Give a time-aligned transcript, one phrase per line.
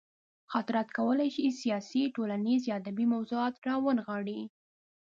[0.51, 4.41] خاطرات کولی شي سیاسي، ټولنیز یا ادبي موضوعات راونغاړي.